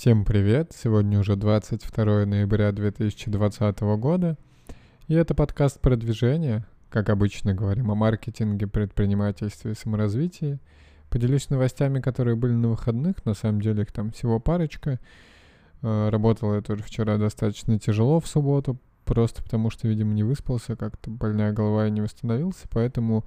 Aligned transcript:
Всем 0.00 0.24
привет! 0.24 0.72
Сегодня 0.74 1.20
уже 1.20 1.36
22 1.36 2.24
ноября 2.24 2.72
2020 2.72 3.80
года, 3.98 4.38
и 5.08 5.14
это 5.14 5.34
подкаст 5.34 5.78
продвижения. 5.78 6.66
Как 6.88 7.10
обычно 7.10 7.52
говорим 7.52 7.90
о 7.90 7.94
маркетинге, 7.94 8.66
предпринимательстве 8.66 9.72
и 9.72 9.74
саморазвитии. 9.74 10.58
Поделюсь 11.10 11.50
новостями, 11.50 12.00
которые 12.00 12.34
были 12.34 12.52
на 12.52 12.70
выходных, 12.70 13.22
на 13.26 13.34
самом 13.34 13.60
деле 13.60 13.82
их 13.82 13.92
там 13.92 14.10
всего 14.10 14.40
парочка. 14.40 14.98
Э, 15.82 16.08
работал 16.08 16.54
я 16.54 16.62
тоже 16.62 16.82
вчера 16.82 17.18
достаточно 17.18 17.78
тяжело 17.78 18.20
в 18.20 18.26
субботу, 18.26 18.78
просто 19.04 19.42
потому 19.42 19.68
что, 19.68 19.86
видимо, 19.86 20.14
не 20.14 20.22
выспался, 20.22 20.76
как-то 20.76 21.10
больная 21.10 21.52
голова 21.52 21.86
и 21.86 21.90
не 21.90 22.00
восстановился, 22.00 22.66
поэтому 22.70 23.26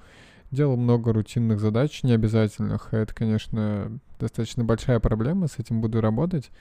делал 0.53 0.77
много 0.77 1.11
рутинных 1.11 1.59
задач, 1.59 2.03
необязательных. 2.03 2.93
Это, 2.93 3.13
конечно, 3.13 3.99
достаточно 4.19 4.63
большая 4.63 4.99
проблема, 4.99 5.47
с 5.47 5.59
этим 5.59 5.81
буду 5.81 5.99
работать. 5.99 6.51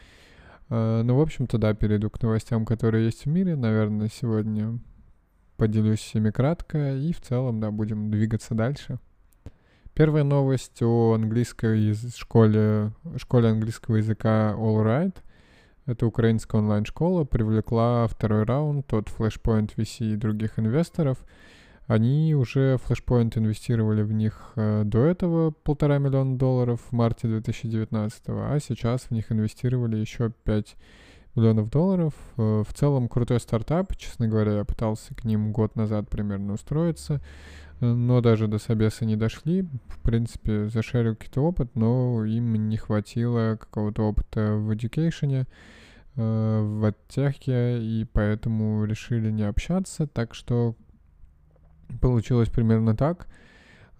А, 0.68 1.02
ну, 1.02 1.16
в 1.16 1.20
общем-то, 1.20 1.58
да, 1.58 1.74
перейду 1.74 2.10
к 2.10 2.20
новостям, 2.22 2.64
которые 2.64 3.04
есть 3.04 3.26
в 3.26 3.28
мире. 3.28 3.54
Наверное, 3.54 4.10
сегодня 4.12 4.78
поделюсь 5.56 6.00
всеми 6.00 6.30
кратко, 6.30 6.96
и 6.96 7.12
в 7.12 7.20
целом, 7.20 7.60
да, 7.60 7.70
будем 7.70 8.10
двигаться 8.10 8.54
дальше. 8.54 8.98
Первая 9.94 10.24
новость 10.24 10.82
о 10.82 11.12
английской 11.12 11.94
школе, 12.16 12.92
школе 13.18 13.50
английского 13.50 13.96
языка 13.96 14.54
All 14.56 14.82
Right. 14.82 15.14
Это 15.84 16.06
украинская 16.06 16.60
онлайн-школа, 16.60 17.24
привлекла 17.24 18.06
второй 18.06 18.44
раунд 18.44 18.90
от 18.94 19.08
Flashpoint 19.08 19.74
VC 19.76 20.14
и 20.14 20.16
других 20.16 20.58
инвесторов— 20.58 21.18
они 21.86 22.34
уже 22.34 22.76
Flashpoint 22.76 23.38
инвестировали 23.38 24.02
в 24.02 24.12
них 24.12 24.52
э, 24.56 24.84
до 24.84 25.04
этого 25.04 25.50
полтора 25.50 25.98
миллиона 25.98 26.38
долларов 26.38 26.80
в 26.88 26.92
марте 26.92 27.26
2019, 27.26 28.22
а 28.28 28.58
сейчас 28.60 29.02
в 29.02 29.10
них 29.10 29.32
инвестировали 29.32 29.96
еще 29.96 30.30
5 30.44 30.76
миллионов 31.34 31.70
долларов. 31.70 32.14
Э, 32.36 32.62
в 32.66 32.72
целом 32.72 33.08
крутой 33.08 33.40
стартап, 33.40 33.96
честно 33.96 34.28
говоря, 34.28 34.58
я 34.58 34.64
пытался 34.64 35.14
к 35.14 35.24
ним 35.24 35.52
год 35.52 35.74
назад 35.74 36.08
примерно 36.08 36.52
устроиться, 36.52 37.20
э, 37.80 37.86
но 37.86 38.20
даже 38.20 38.46
до 38.46 38.58
собеса 38.58 39.04
не 39.04 39.16
дошли. 39.16 39.66
В 39.88 39.98
принципе, 40.02 40.68
зашарил 40.68 41.16
какой-то 41.16 41.42
опыт, 41.42 41.74
но 41.74 42.24
им 42.24 42.68
не 42.68 42.76
хватило 42.76 43.56
какого-то 43.60 44.04
опыта 44.04 44.54
в 44.54 44.70
education, 44.70 45.46
в 46.14 46.88
оттяхе, 46.88 47.78
и 47.80 48.06
поэтому 48.12 48.84
решили 48.84 49.30
не 49.30 49.44
общаться. 49.44 50.06
Так 50.06 50.34
что 50.34 50.76
Получилось 52.00 52.48
примерно 52.48 52.96
так. 52.96 53.26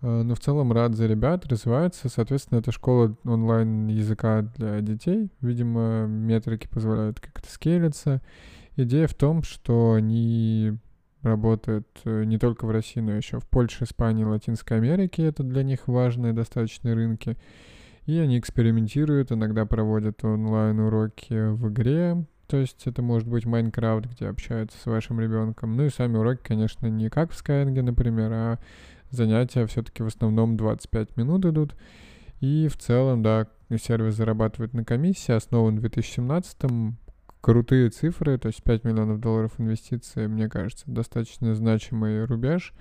Э, 0.03 0.23
но 0.23 0.35
в 0.35 0.41
целом 0.41 0.73
рад 0.73 0.95
за 0.95 1.07
ребят, 1.07 1.47
развивается. 1.47 2.09
Соответственно, 2.09 2.59
это 2.59 2.73
школа 2.73 3.17
онлайн 3.25 3.87
языка 3.87 4.43
для 4.57 4.81
детей. 4.81 5.31
Видимо, 5.41 6.07
метрики 6.07 6.69
позволяют 6.69 7.21
как-то 7.21 7.51
скейлиться. 7.51 8.21
Идея 8.77 9.07
в 9.07 9.15
том, 9.15 9.43
что 9.43 9.93
они 9.93 10.79
работают 11.23 11.87
э, 12.05 12.25
не 12.25 12.39
только 12.39 12.67
в 12.67 12.71
России, 12.71 13.01
но 13.01 13.13
еще 13.13 13.39
в 13.39 13.49
Польше, 13.49 13.85
Испании, 13.85 14.25
Латинской 14.25 14.77
Америке. 14.79 15.25
Это 15.25 15.43
для 15.43 15.63
них 15.63 15.87
важные 15.87 16.33
достаточно 16.33 16.95
рынки. 16.95 17.37
И 18.07 18.19
они 18.19 18.39
экспериментируют, 18.39 19.31
иногда 19.31 19.65
проводят 19.65 20.25
онлайн-уроки 20.25 21.53
в 21.53 21.69
игре, 21.69 22.25
то 22.53 22.59
есть 22.59 22.87
это 22.87 23.01
может 23.01 23.27
быть 23.27 23.47
Майнкрафт, 23.47 24.05
где 24.13 24.27
общаются 24.27 24.77
с 24.79 24.85
вашим 24.85 25.19
ребенком. 25.19 25.75
Ну 25.75 25.87
и 25.87 25.89
сами 25.89 26.19
уроки, 26.19 26.43
конечно, 26.43 26.87
не 26.87 27.09
как 27.09 27.33
в 27.33 27.43
Skyeng, 27.43 27.81
например, 27.81 28.31
а 28.31 28.59
занятия 29.09 29.67
все-таки 29.67 30.03
в 30.03 30.09
основном 30.09 30.59
25 30.59 31.17
минут 31.17 31.47
идут. 31.47 31.75
И 32.41 32.69
в 32.69 32.77
целом, 32.77 33.23
да, 33.23 33.47
сервис 33.81 34.17
зарабатывает 34.17 34.75
на 34.75 34.85
комиссии, 34.85 35.33
основан 35.33 35.79
в 35.79 35.81
2017 35.81 36.59
-м. 36.65 36.93
Крутые 37.41 37.89
цифры, 37.89 38.37
то 38.37 38.49
есть 38.49 38.63
5 38.63 38.85
миллионов 38.85 39.19
долларов 39.19 39.55
инвестиций, 39.57 40.29
мне 40.29 40.51
кажется, 40.51 40.85
достаточно 40.87 41.55
значимый 41.55 42.27
рубеж. 42.27 42.75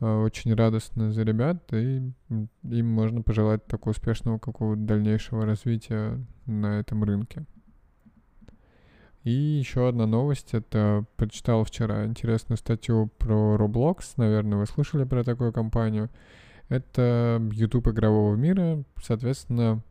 А, 0.00 0.20
очень 0.20 0.52
радостно 0.52 1.12
за 1.12 1.22
ребят, 1.22 1.72
и 1.72 2.10
им 2.28 2.86
можно 2.86 3.22
пожелать 3.22 3.64
такого 3.66 3.92
успешного 3.92 4.40
какого-то 4.40 4.82
дальнейшего 4.82 5.46
развития 5.46 6.20
на 6.46 6.80
этом 6.80 7.04
рынке. 7.04 7.46
И 9.26 9.32
еще 9.32 9.88
одна 9.88 10.06
новость, 10.06 10.50
это 10.54 11.04
прочитал 11.16 11.64
вчера 11.64 12.04
интересную 12.04 12.56
статью 12.58 13.10
про 13.18 13.56
Roblox, 13.56 14.12
наверное, 14.18 14.56
вы 14.56 14.66
слышали 14.66 15.02
про 15.02 15.24
такую 15.24 15.52
компанию. 15.52 16.10
Это 16.68 17.42
YouTube 17.50 17.88
игрового 17.88 18.36
мира, 18.36 18.84
соответственно, 19.02 19.82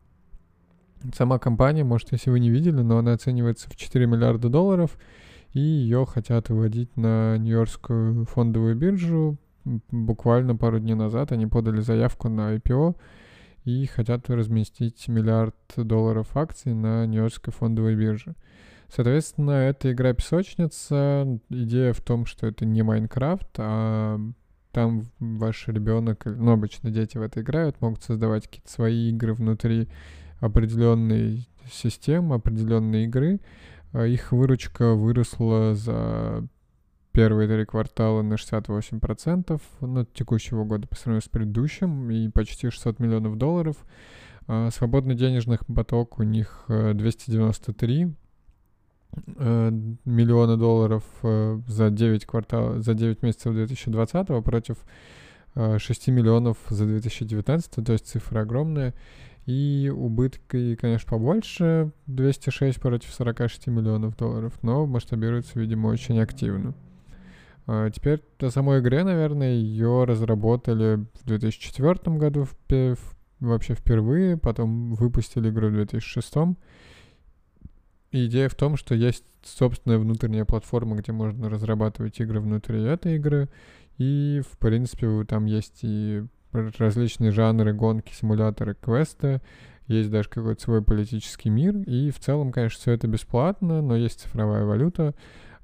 сама 1.14 1.38
компания, 1.38 1.84
может, 1.84 2.12
если 2.12 2.30
вы 2.30 2.40
не 2.40 2.48
видели, 2.48 2.80
но 2.80 2.96
она 2.96 3.12
оценивается 3.12 3.68
в 3.68 3.76
4 3.76 4.06
миллиарда 4.06 4.48
долларов, 4.48 4.98
и 5.52 5.60
ее 5.60 6.06
хотят 6.06 6.48
выводить 6.48 6.96
на 6.96 7.36
Нью-Йоркскую 7.36 8.24
фондовую 8.24 8.74
биржу. 8.74 9.36
Буквально 9.90 10.56
пару 10.56 10.80
дней 10.80 10.94
назад 10.94 11.32
они 11.32 11.46
подали 11.46 11.82
заявку 11.82 12.30
на 12.30 12.54
IPO 12.56 12.96
и 13.64 13.84
хотят 13.84 14.30
разместить 14.30 15.08
миллиард 15.08 15.56
долларов 15.76 16.34
акций 16.38 16.72
на 16.72 17.04
Нью-Йоркской 17.04 17.52
фондовой 17.52 17.96
бирже. 17.96 18.34
Соответственно, 18.94 19.50
это 19.50 19.92
игра 19.92 20.12
песочница. 20.12 21.40
Идея 21.48 21.92
в 21.92 22.00
том, 22.00 22.26
что 22.26 22.46
это 22.46 22.64
не 22.64 22.82
Майнкрафт, 22.82 23.48
а 23.58 24.18
там 24.72 25.04
ваш 25.18 25.68
ребенок, 25.68 26.24
ну, 26.26 26.52
обычно 26.52 26.90
дети 26.90 27.16
в 27.16 27.22
это 27.22 27.40
играют, 27.40 27.80
могут 27.80 28.02
создавать 28.02 28.44
какие-то 28.44 28.70
свои 28.70 29.10
игры 29.10 29.34
внутри 29.34 29.88
определенной 30.40 31.48
системы, 31.70 32.36
определенной 32.36 33.04
игры. 33.04 33.40
А 33.92 34.04
их 34.04 34.32
выручка 34.32 34.94
выросла 34.94 35.74
за 35.74 36.46
первые 37.12 37.48
три 37.48 37.64
квартала 37.64 38.20
на 38.20 38.34
68% 38.34 39.60
ну, 39.80 40.04
текущего 40.04 40.64
года 40.64 40.86
по 40.86 40.94
сравнению 40.94 41.22
с 41.22 41.28
предыдущим 41.30 42.10
и 42.10 42.28
почти 42.28 42.68
600 42.68 42.98
миллионов 42.98 43.38
долларов. 43.38 43.76
А 44.46 44.70
свободный 44.70 45.14
денежных 45.14 45.66
поток 45.66 46.18
у 46.18 46.22
них 46.22 46.66
293 46.68 48.02
э, 48.04 48.06
Э, 48.08 48.25
миллиона 49.24 50.56
долларов 50.56 51.02
э, 51.22 51.60
за 51.66 51.90
9 51.90 52.26
квартал, 52.26 52.80
за 52.80 52.94
9 52.94 53.22
месяцев 53.22 53.54
2020 53.54 54.44
против 54.44 54.76
6 55.54 56.08
э, 56.08 56.12
миллионов 56.12 56.58
за 56.68 56.86
2019, 56.86 57.84
то 57.84 57.92
есть 57.92 58.06
цифра 58.06 58.40
огромная. 58.40 58.94
И 59.46 59.92
убытки, 59.94 60.74
конечно, 60.74 61.08
побольше, 61.08 61.92
206 62.06 62.80
против 62.80 63.12
46 63.14 63.68
миллионов 63.68 64.16
долларов, 64.16 64.52
но 64.62 64.86
масштабируется, 64.86 65.58
видимо, 65.58 65.86
очень 65.86 66.18
активно. 66.18 66.74
Теперь 67.94 68.22
о 68.40 68.50
самой 68.50 68.80
игре, 68.80 69.04
наверное, 69.04 69.52
ее 69.54 70.04
разработали 70.04 71.04
в 71.14 71.26
2004 71.26 72.16
году 72.16 72.44
в, 72.44 72.56
в, 72.68 73.16
вообще 73.38 73.74
впервые, 73.74 74.36
потом 74.36 74.94
выпустили 74.94 75.50
игру 75.50 75.68
в 75.68 75.72
2006 75.74 76.34
идея 78.12 78.48
в 78.48 78.54
том, 78.54 78.76
что 78.76 78.94
есть 78.94 79.24
собственная 79.42 79.98
внутренняя 79.98 80.44
платформа, 80.44 80.96
где 80.96 81.12
можно 81.12 81.48
разрабатывать 81.48 82.20
игры 82.20 82.40
внутри 82.40 82.82
этой 82.82 83.16
игры, 83.16 83.48
и, 83.98 84.42
в 84.50 84.58
принципе, 84.58 85.24
там 85.24 85.46
есть 85.46 85.80
и 85.82 86.24
различные 86.52 87.32
жанры, 87.32 87.72
гонки, 87.72 88.12
симуляторы, 88.12 88.74
квесты, 88.74 89.40
есть 89.86 90.10
даже 90.10 90.28
какой-то 90.28 90.60
свой 90.60 90.82
политический 90.82 91.48
мир, 91.48 91.76
и 91.76 92.10
в 92.10 92.18
целом, 92.18 92.50
конечно, 92.50 92.80
все 92.80 92.92
это 92.92 93.06
бесплатно, 93.06 93.82
но 93.82 93.96
есть 93.96 94.20
цифровая 94.20 94.64
валюта, 94.64 95.14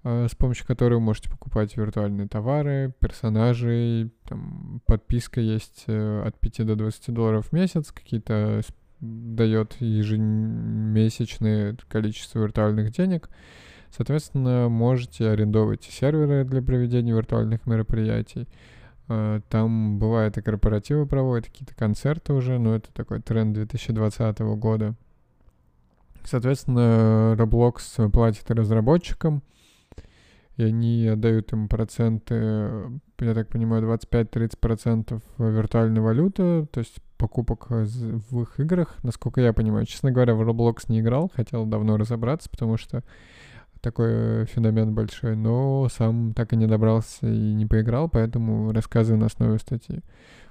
а, 0.04 0.26
с 0.28 0.34
помощью 0.34 0.66
которой 0.66 0.94
вы 0.94 1.00
можете 1.00 1.31
покупать 1.31 1.76
виртуальные 1.76 2.28
товары, 2.28 2.94
персонажей, 3.00 4.12
там, 4.28 4.81
подписка 4.87 5.40
есть 5.40 5.84
э, 5.87 6.22
от 6.25 6.38
5 6.40 6.67
до 6.67 6.76
20 6.76 7.14
долларов 7.14 7.49
в 7.49 7.52
месяц, 7.52 7.93
какие-то 7.93 8.62
дает 9.02 9.76
ежемесячное 9.81 11.76
количество 11.88 12.38
виртуальных 12.38 12.93
денег. 12.93 13.28
Соответственно, 13.90 14.69
можете 14.70 15.28
арендовать 15.28 15.82
серверы 15.84 16.44
для 16.44 16.62
проведения 16.62 17.12
виртуальных 17.12 17.66
мероприятий. 17.66 18.49
А, 19.08 19.40
там 19.50 19.99
бывает 19.99 20.38
и 20.38 20.43
корпоративы 20.43 21.06
проводят, 21.06 21.46
какие-то 21.46 21.75
концерты 21.75 22.32
уже, 22.32 22.58
но 22.58 22.76
это 22.76 22.93
такой 22.93 23.20
тренд 23.20 23.52
2020 23.54 24.38
года. 24.56 24.94
Соответственно, 26.25 27.34
Roblox 27.37 28.08
платит 28.10 28.48
разработчикам, 28.50 29.43
и 30.56 30.64
они 30.64 31.06
отдают 31.06 31.52
им 31.52 31.69
проценты, 31.69 32.90
я 33.19 33.34
так 33.34 33.49
понимаю, 33.49 33.82
25-30% 33.84 35.22
виртуальной 35.38 36.00
валюты, 36.00 36.66
то 36.66 36.81
есть 36.81 36.96
покупок 37.16 37.66
э, 37.70 37.84
в 37.84 38.43
их 38.43 38.60
играх, 38.60 38.96
насколько 39.02 39.40
я 39.40 39.52
понимаю. 39.52 39.87
Честно 39.87 40.10
говоря, 40.10 40.34
в 40.34 40.43
Roblox 40.43 40.84
не 40.88 41.00
играл, 41.00 41.31
хотел 41.34 41.64
давно 41.66 41.96
разобраться, 41.96 42.50
потому 42.50 42.76
что 42.76 43.02
такой 43.81 44.10
э, 44.10 44.44
феномен 44.46 44.94
большой, 44.94 45.37
но 45.37 45.88
сам 45.88 46.34
так 46.34 46.52
и 46.52 46.56
не 46.56 46.66
добрался 46.66 47.26
и 47.26 47.52
не 47.55 47.66
поиграл, 47.66 48.08
поэтому 48.08 48.72
рассказываю 48.72 49.20
на 49.20 49.26
основе 49.26 49.58
статьи. 49.58 50.00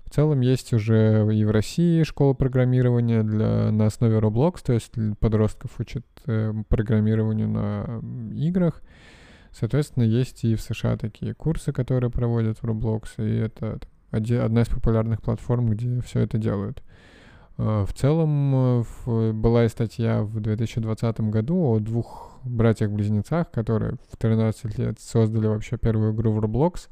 В 0.05 0.09
целом 0.09 0.41
есть 0.41 0.73
уже 0.73 1.27
и 1.33 1.45
в 1.45 1.51
России 1.51 2.03
школа 2.03 2.33
программирования 2.33 3.23
для, 3.23 3.71
на 3.71 3.85
основе 3.85 4.17
Roblox, 4.17 4.57
то 4.65 4.73
есть 4.73 4.91
подростков 5.19 5.79
учат 5.79 6.05
э, 6.25 6.53
программированию 6.67 7.47
на 7.47 8.01
играх. 8.35 8.81
Соответственно, 9.51 10.03
есть 10.03 10.43
и 10.43 10.55
в 10.55 10.61
США 10.61 10.97
такие 10.97 11.33
курсы, 11.33 11.73
которые 11.73 12.09
проводят 12.09 12.59
в 12.59 12.63
Roblox, 12.63 13.09
и 13.17 13.37
это 13.37 13.79
одна 14.11 14.61
из 14.61 14.69
популярных 14.69 15.21
платформ, 15.21 15.69
где 15.69 16.01
все 16.01 16.21
это 16.21 16.37
делают. 16.37 16.81
Э, 17.57 17.85
в 17.87 17.93
целом 17.93 18.85
была 19.05 19.65
и 19.65 19.69
статья 19.69 20.23
в 20.23 20.39
2020 20.39 21.21
году 21.21 21.57
о 21.57 21.79
двух 21.79 22.39
братьях-близнецах, 22.43 23.51
которые 23.51 23.97
в 24.11 24.17
13 24.17 24.77
лет 24.77 24.99
создали 24.99 25.47
вообще 25.47 25.77
первую 25.77 26.13
игру 26.13 26.31
в 26.31 26.39
Roblox, 26.39 26.87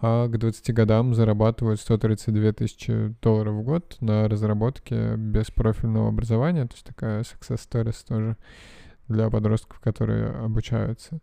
а 0.00 0.28
к 0.28 0.38
20 0.38 0.74
годам 0.74 1.14
зарабатывают 1.14 1.80
132 1.80 2.52
тысячи 2.52 3.14
долларов 3.22 3.54
в 3.54 3.62
год 3.62 3.96
на 4.00 4.28
разработке 4.28 5.16
без 5.16 5.50
профильного 5.50 6.08
образования, 6.08 6.66
то 6.66 6.74
есть 6.74 6.86
такая 6.86 7.22
success 7.22 7.66
stories 7.68 8.04
тоже 8.06 8.36
для 9.08 9.30
подростков, 9.30 9.80
которые 9.80 10.30
обучаются. 10.30 11.20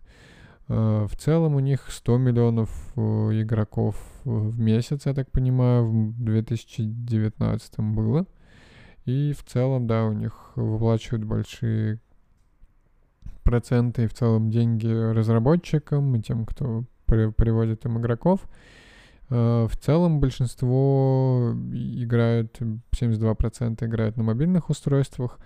Э, 0.69 1.05
в 1.09 1.15
целом 1.17 1.55
у 1.55 1.59
них 1.59 1.85
100 1.89 2.17
миллионов 2.17 2.69
игроков 2.95 3.95
в 4.23 4.59
месяц, 4.59 5.05
я 5.05 5.13
так 5.13 5.31
понимаю, 5.31 5.85
в 5.85 6.23
2019 6.23 7.79
было. 7.79 8.25
И 9.05 9.33
в 9.33 9.43
целом, 9.43 9.85
да, 9.85 10.05
у 10.05 10.13
них 10.13 10.51
выплачивают 10.55 11.25
большие 11.25 11.99
проценты 13.43 14.03
и 14.03 14.07
в 14.07 14.13
целом 14.13 14.49
деньги 14.49 14.87
разработчикам 14.87 16.15
и 16.15 16.21
тем, 16.21 16.45
кто 16.45 16.85
при, 17.05 17.29
приводит 17.29 17.85
им 17.85 17.99
игроков. 17.99 18.39
В 19.29 19.71
целом 19.81 20.19
большинство 20.19 21.53
играют, 21.73 22.61
72% 22.95 23.85
играют 23.85 24.15
на 24.15 24.23
мобильных 24.23 24.69
устройствах, 24.69 25.39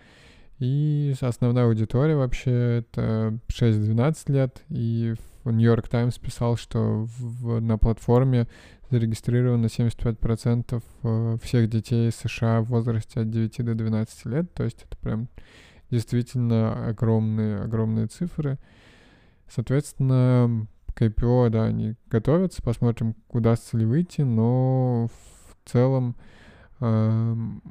и 0.59 1.13
основная 1.21 1.65
аудитория 1.65 2.15
вообще 2.15 2.79
это 2.79 3.37
6-12 3.49 4.31
лет, 4.31 4.63
и 4.69 5.13
York 5.45 5.87
Times 5.87 6.17
писал, 6.17 6.57
что 6.57 7.07
в, 7.17 7.59
на 7.59 7.77
платформе 7.77 8.47
зарегистрировано 8.89 9.67
75% 9.67 10.83
э, 11.03 11.37
всех 11.41 11.69
детей 11.69 12.11
США 12.11 12.61
в 12.61 12.65
возрасте 12.65 13.21
от 13.21 13.29
9 13.29 13.65
до 13.65 13.75
12 13.75 14.25
лет. 14.25 14.53
То 14.53 14.63
есть 14.63 14.83
это 14.83 14.97
прям 14.97 15.27
действительно 15.89 16.87
огромные, 16.87 17.59
огромные 17.59 18.07
цифры. 18.07 18.57
Соответственно, 19.49 20.67
к 20.93 21.01
IPO, 21.01 21.49
да, 21.49 21.65
они 21.65 21.95
готовятся, 22.07 22.61
посмотрим, 22.61 23.15
удастся 23.29 23.77
ли 23.77 23.85
выйти, 23.85 24.21
но 24.21 25.07
в 25.07 25.69
целом 25.69 26.15
эм, 26.79 27.61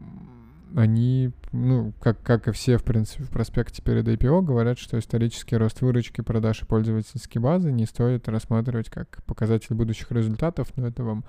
они, 0.75 1.33
ну, 1.53 1.93
как, 2.01 2.21
как 2.23 2.49
и 2.49 2.53
все, 2.53 2.77
в 2.77 2.85
принципе, 2.85 3.25
в 3.25 3.31
проспекте 3.31 3.83
перед 3.83 4.07
IPO, 4.09 4.43
говорят, 4.43 4.79
что 4.79 4.99
исторический 4.99 5.57
рост 5.57 5.81
выручки, 5.81 6.21
продаж 6.23 6.63
и 6.63 6.67
пользовательской 6.67 7.41
базы 7.41 7.71
не 7.71 7.87
стоит 7.87 8.29
рассматривать 8.29 8.91
как 8.91 9.23
показатель 9.25 9.75
будущих 9.75 10.11
результатов, 10.11 10.69
но 10.77 10.89
это 10.89 11.05
вам 11.05 11.25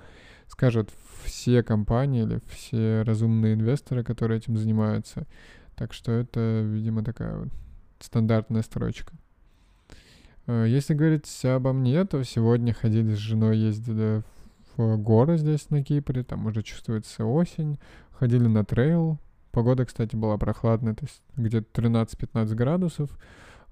скажут 0.48 0.90
все 1.22 1.62
компании 1.62 2.24
или 2.24 2.40
все 2.48 3.02
разумные 3.02 3.54
инвесторы, 3.54 4.02
которые 4.02 4.38
этим 4.38 4.56
занимаются. 4.56 5.26
Так 5.76 5.92
что 5.92 6.10
это, 6.10 6.62
видимо, 6.64 7.04
такая 7.04 7.36
вот 7.36 7.48
стандартная 8.00 8.62
строчка. 8.62 9.12
Э, 10.46 10.64
если 10.66 10.94
говорить 10.94 11.44
обо 11.44 11.72
мне, 11.72 12.04
то 12.04 12.22
сегодня 12.24 12.74
ходили 12.74 13.14
с 13.14 13.18
женой, 13.18 13.58
ездили 13.58 14.22
в 14.76 14.96
горы 14.96 15.36
здесь 15.38 15.70
на 15.70 15.84
Кипре, 15.84 16.24
там 16.24 16.46
уже 16.46 16.62
чувствуется 16.62 17.24
осень, 17.24 17.78
ходили 18.12 18.46
на 18.46 18.64
трейл, 18.64 19.18
Погода, 19.58 19.84
кстати, 19.84 20.14
была 20.14 20.38
прохладная, 20.38 20.94
то 20.94 21.04
есть 21.04 21.20
где-то 21.34 21.82
13-15 21.82 22.54
градусов, 22.54 23.10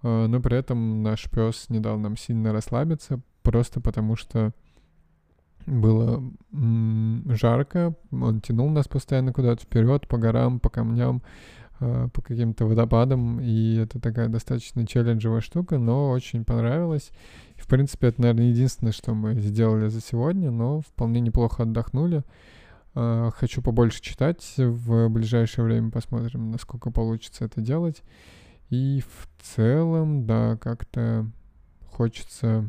э, 0.03 0.27
но 0.27 0.41
при 0.41 0.59
этом 0.59 1.05
наш 1.05 1.31
пес 1.31 1.67
не 1.69 1.79
дал 1.79 1.97
нам 1.97 2.17
сильно 2.17 2.53
расслабиться, 2.53 3.21
просто 3.45 3.81
потому 3.81 4.17
что 4.17 4.51
было 5.65 6.21
жарко, 7.29 7.95
он 8.11 8.41
тянул 8.41 8.69
нас 8.69 8.89
постоянно 8.89 9.33
куда-то 9.33 9.63
вперед, 9.63 10.09
по 10.09 10.19
горам, 10.19 10.59
по 10.59 10.71
камням, 10.71 11.23
э, 11.79 12.09
по 12.13 12.21
каким-то 12.21 12.67
водопадам, 12.67 13.39
и 13.39 13.77
это 13.77 14.01
такая 14.01 14.27
достаточно 14.27 14.85
челленджевая 14.89 15.41
штука, 15.41 15.79
но 15.79 16.11
очень 16.11 16.45
понравилось. 16.45 17.13
В 17.55 17.69
принципе, 17.69 18.09
это, 18.09 18.23
наверное, 18.23 18.47
единственное, 18.47 18.93
что 18.93 19.15
мы 19.15 19.39
сделали 19.39 19.87
за 19.87 20.01
сегодня, 20.01 20.51
но 20.51 20.81
вполне 20.81 21.21
неплохо 21.21 21.63
отдохнули. 21.63 22.25
А, 22.99 23.31
хочу 23.31 23.61
побольше 23.61 24.01
читать. 24.01 24.55
В 24.57 25.09
ближайшее 25.09 25.67
время 25.67 25.91
посмотрим, 25.91 26.51
насколько 26.51 26.91
получится 26.91 27.45
это 27.45 27.61
делать. 27.61 28.03
И 28.71 29.03
в 29.07 29.29
целом, 29.43 30.27
да, 30.27 30.57
как-то 30.57 31.31
хочется 31.91 32.69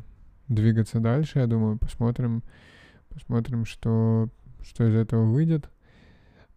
двигаться 0.49 0.99
дальше. 0.99 1.39
Я 1.39 1.47
думаю, 1.47 1.79
посмотрим, 1.79 2.43
посмотрим, 3.09 3.63
что, 3.63 4.27
что 4.61 4.87
из 4.87 4.95
этого 4.95 5.23
выйдет. 5.23 5.69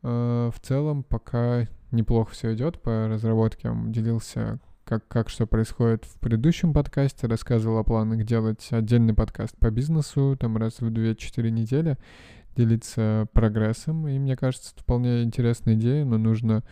А, 0.03 0.51
в 0.51 0.59
целом, 0.61 1.05
пока 1.05 1.69
неплохо 1.93 2.33
все 2.33 2.55
идет 2.55 2.83
по 2.83 3.07
разработке. 3.07 3.69
Я 3.69 3.77
делился, 3.87 4.59
как, 4.85 5.07
как 5.07 5.29
что 5.29 5.47
происходит 5.47 6.05
в 6.07 6.19
предыдущем 6.19 6.73
подкасте, 6.73 7.29
рассказывал 7.29 7.79
о 7.79 7.85
планах 7.85 8.25
делать 8.25 8.67
отдельный 8.73 9.15
подкаст 9.15 9.57
по 9.59 9.71
бизнесу, 9.71 10.37
там 10.39 10.57
раз 10.57 10.81
в 10.81 10.89
2-4 10.89 11.51
недели 11.51 11.99
делиться 12.61 13.27
прогрессом, 13.33 14.07
и 14.07 14.19
мне 14.19 14.37
кажется, 14.37 14.73
это 14.75 14.83
вполне 14.83 15.23
интересная 15.23 15.75
идея, 15.75 16.05
но 16.05 16.19
нужно 16.19 16.62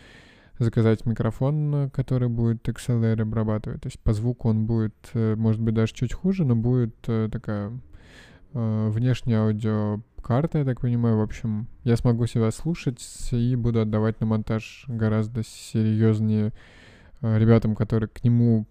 заказать 0.59 1.07
микрофон, 1.07 1.91
который 1.91 2.29
будет 2.29 2.69
XLR 2.69 3.23
обрабатывать. 3.23 3.83
То 3.83 3.87
есть 3.87 4.01
по 4.01 4.13
звуку 4.13 4.49
он 4.49 4.67
будет, 4.67 4.95
э, 5.15 5.35
может 5.37 5.61
быть, 5.61 5.75
даже 5.75 5.95
чуть 5.95 6.13
хуже, 6.13 6.45
но 6.45 6.57
будет 6.57 6.97
э, 7.07 7.29
такая 7.31 7.73
э, 8.53 8.89
внешняя 8.91 9.39
аудиокарта, 9.39 10.59
я 10.59 10.65
так 10.65 10.81
понимаю. 10.81 11.19
В 11.19 11.23
общем, 11.23 11.69
я 11.85 11.97
смогу 11.97 12.27
себя 12.27 12.51
слушать 12.51 13.03
и 13.31 13.55
буду 13.57 13.81
отдавать 13.81 14.21
на 14.21 14.27
монтаж 14.27 14.85
гораздо 14.89 15.43
серьезнее 15.45 16.53
ребятам, 17.21 17.75
которые 17.75 18.09
к 18.09 18.23
нему 18.23 18.67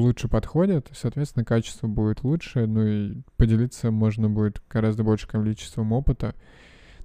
лучше 0.00 0.28
подходят, 0.28 0.88
соответственно, 0.92 1.44
качество 1.44 1.86
будет 1.86 2.22
лучше, 2.24 2.66
ну 2.66 2.86
и 2.86 3.22
поделиться 3.36 3.90
можно 3.90 4.28
будет 4.28 4.62
гораздо 4.70 5.04
больше 5.04 5.28
количеством 5.28 5.92
опыта. 5.92 6.34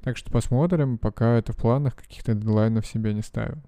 Так 0.02 0.18
что 0.18 0.32
посмотрим, 0.32 0.98
пока 0.98 1.38
это 1.38 1.54
в 1.54 1.58
планах, 1.58 1.96
каких-то 1.96 2.34
дедлайнов 2.34 2.86
себе 2.86 3.14
не 3.14 3.22
ставил. 3.22 3.62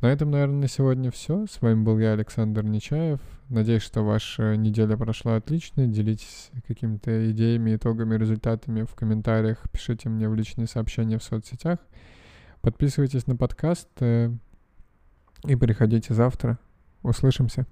На 0.00 0.12
этом, 0.12 0.30
наверное, 0.30 0.62
на 0.62 0.68
сегодня 0.68 1.10
все. 1.10 1.46
С 1.46 1.62
вами 1.62 1.82
был 1.82 1.98
я, 1.98 2.12
Александр 2.12 2.62
Нечаев. 2.64 3.20
Надеюсь, 3.48 3.82
что 3.82 4.02
ваша 4.02 4.54
неделя 4.56 4.96
прошла 4.96 5.36
отлично. 5.36 5.86
Делитесь 5.86 6.50
какими-то 6.66 7.30
идеями, 7.30 7.76
итогами, 7.76 8.16
результатами 8.16 8.82
в 8.82 8.94
комментариях. 8.94 9.70
Пишите 9.70 10.10
мне 10.10 10.28
в 10.28 10.34
личные 10.34 10.66
сообщения 10.66 11.18
в 11.18 11.22
соцсетях. 11.22 11.78
Подписывайтесь 12.60 13.26
на 13.26 13.36
подкаст 13.36 13.88
э, 14.00 14.30
и 15.44 15.56
приходите 15.56 16.12
завтра. 16.12 16.58
Услышимся. 17.02 17.66